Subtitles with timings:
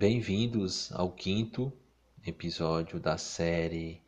[0.00, 1.70] Bem-vindos ao quinto
[2.26, 4.00] episódio da série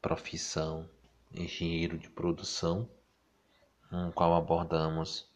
[0.00, 0.88] Profissão
[1.34, 2.88] Engenheiro de Produção,
[3.90, 5.28] no qual abordamos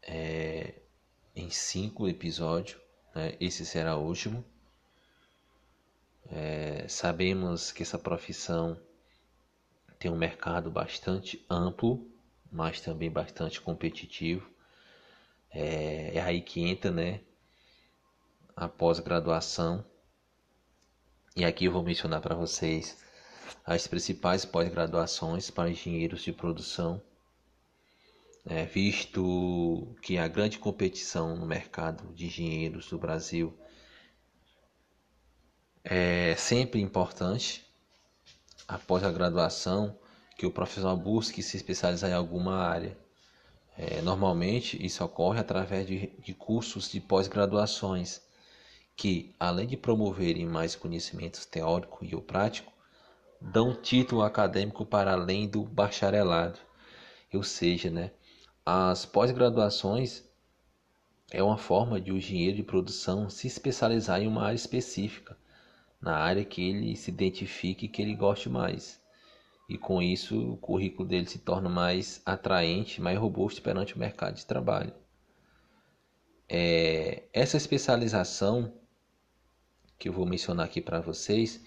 [0.00, 0.74] é,
[1.34, 2.80] em cinco episódios.
[3.12, 3.36] Né?
[3.40, 4.44] Esse será o último.
[6.30, 8.80] É, sabemos que essa profissão
[9.98, 12.08] tem um mercado bastante amplo,
[12.52, 14.48] mas também bastante competitivo.
[15.50, 17.20] É, é aí que entra, né?
[18.56, 19.84] A pós-graduação.
[21.34, 22.98] E aqui eu vou mencionar para vocês
[23.64, 27.00] as principais pós-graduações para engenheiros de produção,
[28.44, 33.56] é, visto que a grande competição no mercado de engenheiros do Brasil
[35.84, 37.64] é sempre importante
[38.66, 39.98] após a graduação
[40.36, 42.98] que o profissional busque se especializar em alguma área.
[43.76, 48.20] É, normalmente isso ocorre através de, de cursos de pós-graduações
[48.96, 52.72] que, além de promoverem mais conhecimentos teórico e prático,
[53.40, 56.58] dão título acadêmico para além do bacharelado.
[57.32, 58.10] Ou seja, né,
[58.64, 60.24] as pós-graduações
[61.30, 65.36] é uma forma de o engenheiro de produção se especializar em uma área específica,
[66.00, 69.00] na área que ele se identifique e que ele goste mais.
[69.68, 74.34] E com isso o currículo dele se torna mais atraente, mais robusto perante o mercado
[74.34, 74.92] de trabalho.
[76.48, 78.79] É, essa especialização
[80.00, 81.60] que eu vou mencionar aqui para vocês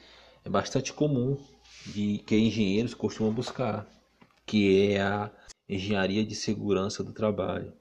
[0.44, 1.38] é bastante comum
[1.86, 3.88] de que engenheiros costumam buscar,
[4.44, 5.32] que é a
[5.70, 7.72] engenharia de segurança do trabalho.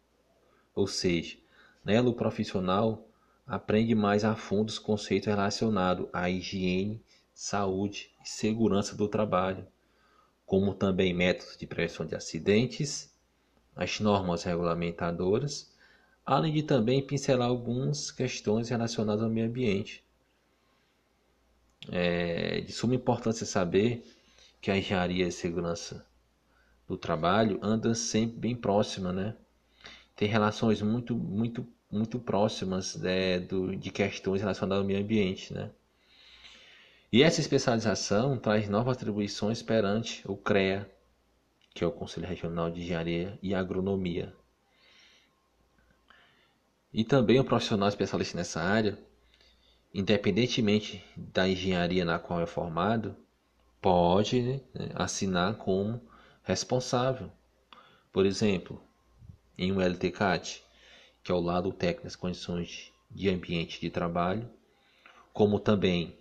[0.74, 1.38] Ou seja,
[1.82, 3.08] nela o profissional
[3.46, 9.66] aprende mais a fundo os conceitos relacionados à higiene, saúde e segurança do trabalho,
[10.44, 13.10] como também métodos de prevenção de acidentes,
[13.74, 15.74] as normas regulamentadoras,
[16.26, 20.04] além de também pincelar algumas questões relacionadas ao meio ambiente.
[21.90, 24.04] É de suma importância saber
[24.60, 26.06] que a engenharia e segurança
[26.86, 29.34] do trabalho andam sempre bem próxima, né?
[30.14, 35.52] Tem relações muito, muito muito próximas né, do, de questões relacionadas ao meio ambiente.
[35.52, 35.70] Né?
[37.12, 40.90] E essa especialização traz novas atribuições perante o CREA,
[41.74, 44.34] que é o Conselho Regional de Engenharia e Agronomia.
[46.92, 48.98] E também o profissional especialista nessa área,
[49.94, 53.14] independentemente da engenharia na qual é formado,
[53.80, 54.60] pode né,
[54.94, 56.00] assinar como
[56.42, 57.30] responsável.
[58.12, 58.82] Por exemplo,
[59.58, 60.62] em um LTCAT,
[61.22, 64.48] que é o lado técnico das condições de ambiente de trabalho,
[65.32, 66.16] como também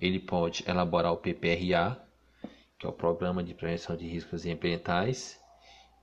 [0.00, 2.00] ele pode elaborar o PPRA,
[2.78, 5.40] que é o Programa de Prevenção de Riscos Ambientais,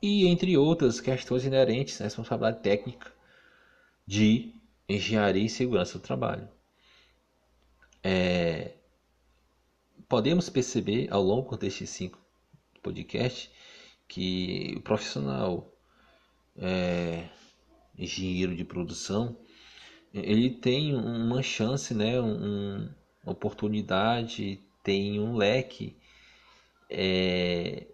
[0.02, 3.12] e entre outras questões inerentes à responsabilidade técnica
[4.06, 4.54] de
[4.90, 6.48] engenharia e segurança do trabalho.
[8.04, 8.74] É,
[10.10, 12.20] podemos perceber ao longo destes cinco
[12.82, 13.50] podcasts
[14.08, 15.74] que o profissional
[16.58, 17.30] é,
[17.98, 19.38] engenheiro de produção,
[20.14, 22.90] ele tem uma chance, né, um,
[23.24, 25.96] uma oportunidade, tem um leque
[26.90, 27.88] é,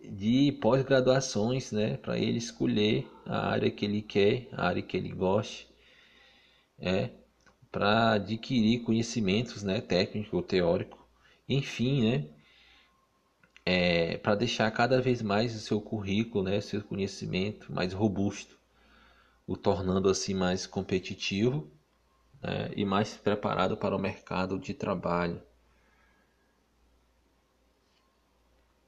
[0.00, 5.10] de pós-graduações, né, para ele escolher a área que ele quer, a área que ele
[5.10, 5.68] goste,
[6.78, 7.10] é,
[7.72, 11.04] para adquirir conhecimentos, né, técnico ou teórico,
[11.48, 12.28] enfim, né,
[13.66, 18.62] é, para deixar cada vez mais o seu currículo, né, seu conhecimento mais robusto
[19.46, 21.70] o tornando assim mais competitivo
[22.42, 25.42] né, e mais preparado para o mercado de trabalho.